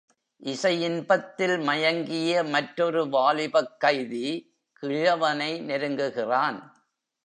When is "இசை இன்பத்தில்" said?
0.41-1.57